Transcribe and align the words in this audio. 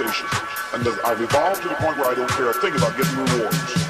And 0.00 0.88
I've 1.04 1.20
evolved 1.20 1.62
to 1.62 1.68
the 1.68 1.76
point 1.76 1.96
where 1.98 2.10
I 2.10 2.14
don't 2.16 2.28
care 2.30 2.50
a 2.50 2.54
thing 2.54 2.74
about 2.74 2.96
getting 2.96 3.16
rewards. 3.16 3.83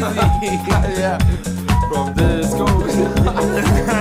yeah. 0.02 1.18
From 1.90 2.14
disco. 2.14 2.64
it's 2.86 3.92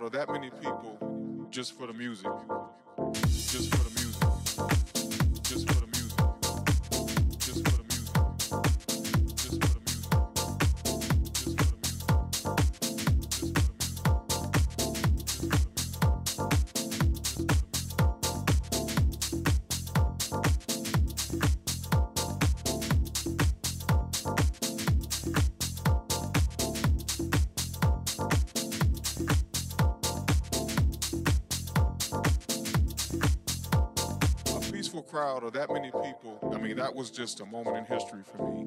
or 0.00 0.10
that 0.10 0.30
many 0.30 0.50
people 0.62 1.48
just 1.50 1.78
for 1.78 1.86
the 1.86 1.92
music. 1.92 2.30
crowd 35.02 35.44
of 35.44 35.52
that 35.54 35.72
many 35.72 35.90
people, 35.90 36.38
I 36.54 36.58
mean, 36.58 36.76
that 36.76 36.94
was 36.94 37.10
just 37.10 37.40
a 37.40 37.46
moment 37.46 37.76
in 37.76 37.84
history 37.84 38.22
for 38.24 38.50
me. 38.52 38.66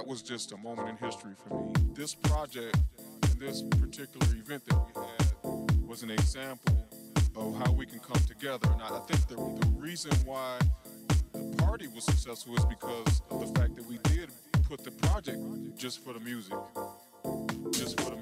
that 0.00 0.06
was 0.06 0.22
just 0.22 0.52
a 0.52 0.56
moment 0.56 0.88
in 0.88 0.96
history 0.96 1.34
for 1.46 1.62
me. 1.62 1.74
This 1.92 2.14
project 2.14 2.74
and 3.22 3.38
this 3.38 3.60
particular 3.60 4.26
event 4.34 4.62
that 4.66 4.76
we 4.76 4.92
had 4.94 5.86
was 5.86 6.02
an 6.02 6.10
example 6.10 6.88
of 7.36 7.54
how 7.56 7.70
we 7.72 7.84
can 7.84 7.98
come 7.98 8.16
together. 8.26 8.66
And 8.72 8.80
I, 8.80 8.98
think 9.00 9.28
the, 9.28 9.34
the 9.34 9.66
reason 9.76 10.10
why 10.24 10.58
the 11.34 11.54
party 11.58 11.86
was 11.88 12.04
successful 12.04 12.56
is 12.56 12.64
because 12.64 13.20
of 13.30 13.40
the 13.40 13.60
fact 13.60 13.76
that 13.76 13.84
we 13.84 13.98
did 14.04 14.30
put 14.62 14.82
the 14.84 14.90
project 14.90 15.38
just 15.76 16.02
for 16.02 16.14
the 16.14 16.20
music, 16.20 16.56
just 17.72 18.00
for 18.00 18.08
the 18.08 18.19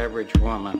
average 0.00 0.34
woman. 0.40 0.79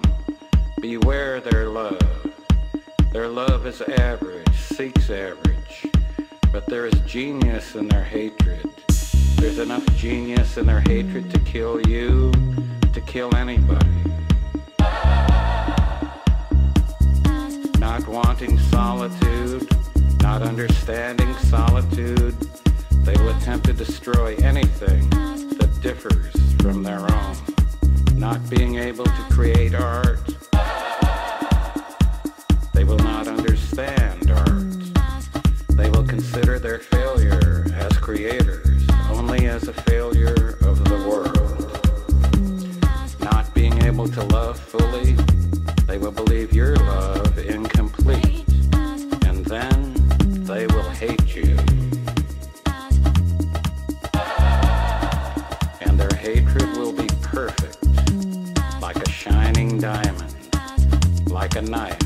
Fully, 44.71 45.17
they 45.89 45.99
will 45.99 46.13
believe 46.13 46.53
your 46.53 46.77
love 46.77 47.37
incomplete, 47.39 48.45
and 49.27 49.45
then 49.47 49.95
they 50.45 50.69
will 50.69 50.89
hate 50.91 51.35
you. 51.35 51.57
And 55.81 55.99
their 55.99 56.17
hatred 56.17 56.77
will 56.77 56.93
be 56.93 57.09
perfect, 57.21 57.79
like 58.81 58.95
a 58.95 59.11
shining 59.11 59.81
diamond, 59.81 60.37
like 61.27 61.57
a 61.57 61.63
knife. 61.63 62.00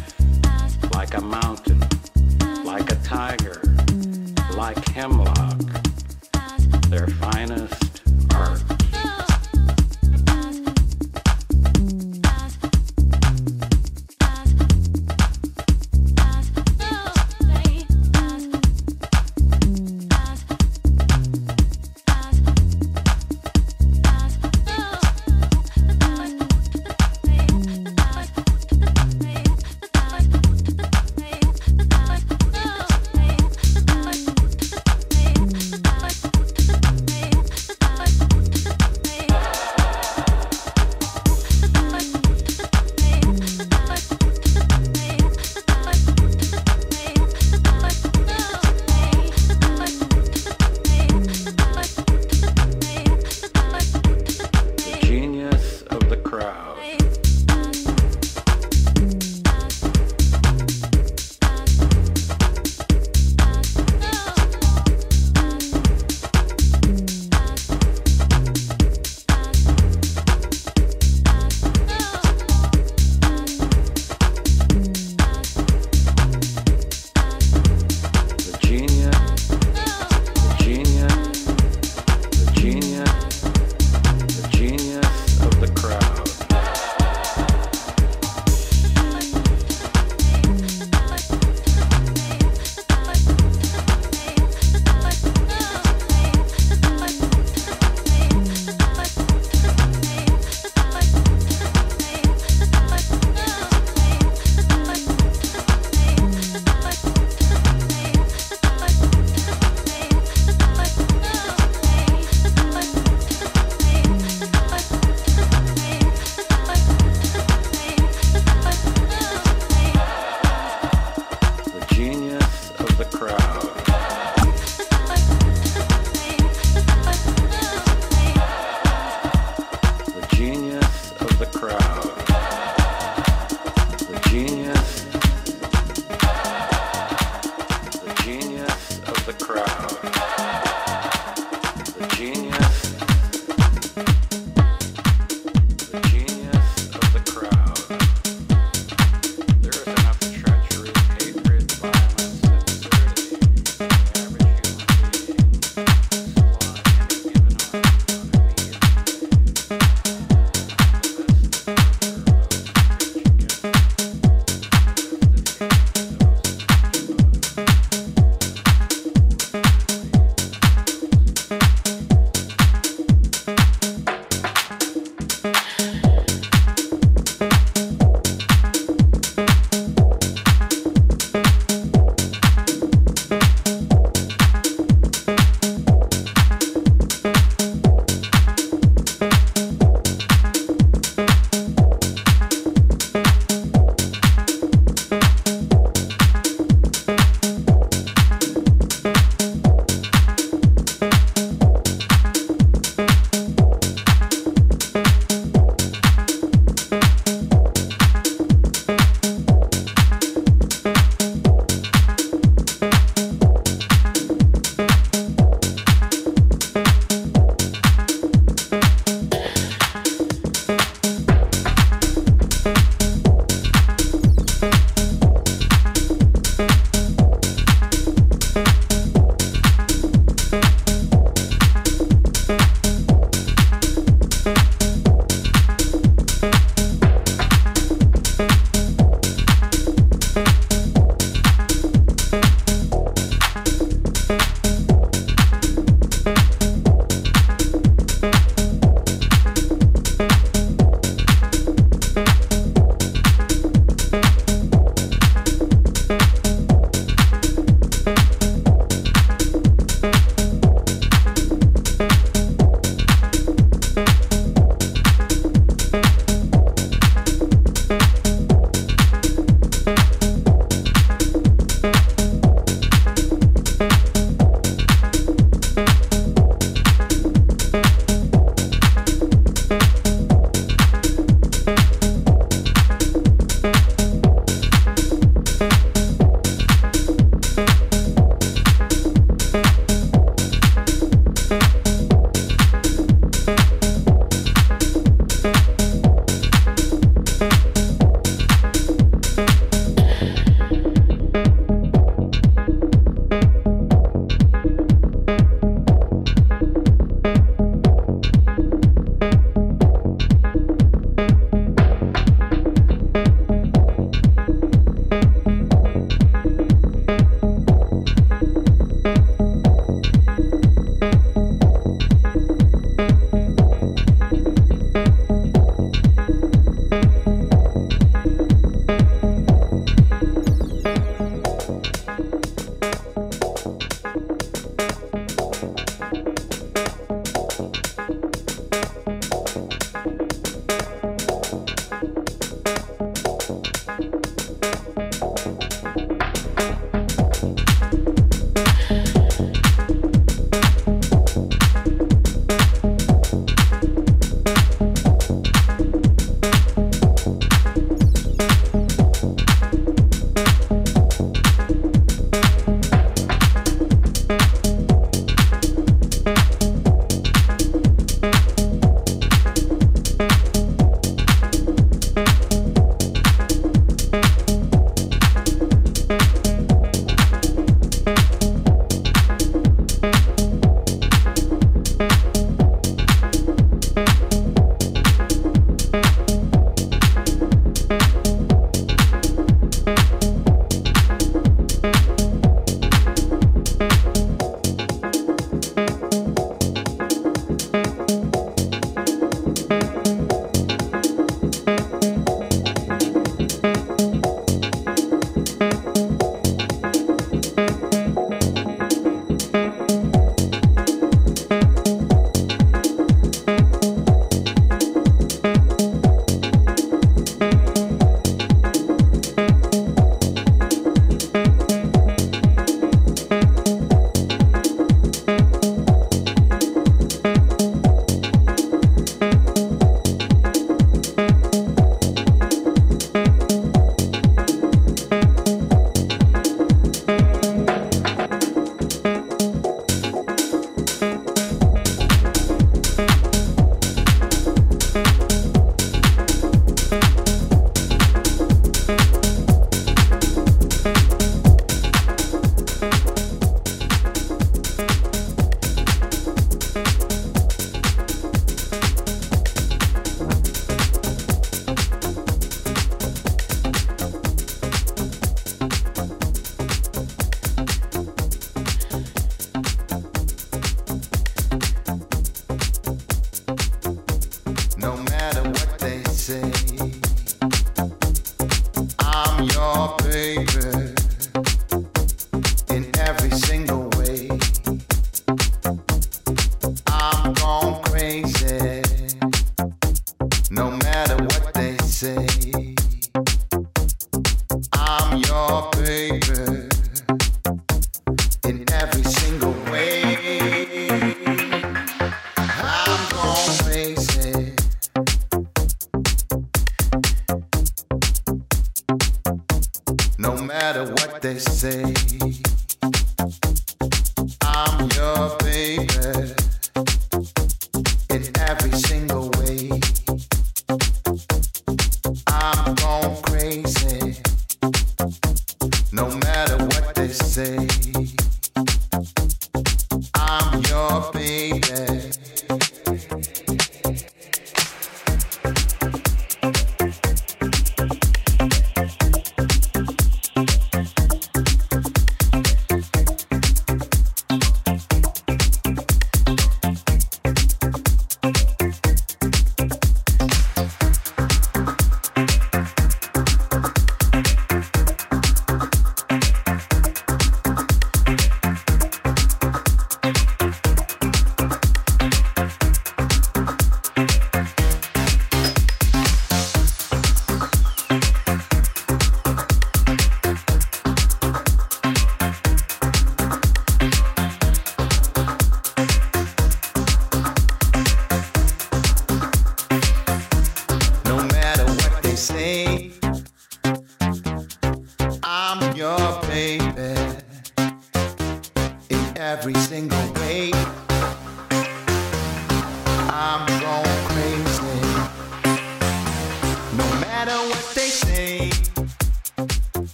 I'm 515.24 515.38
baby 515.38 516.23